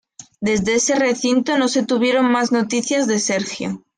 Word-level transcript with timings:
Desde 0.39 0.73
ese 0.73 0.95
recinto 0.95 1.59
no 1.59 1.67
se 1.67 1.85
tuvieron 1.85 2.31
más 2.31 2.51
noticias 2.51 3.05
de 3.05 3.19
Sergio. 3.19 3.83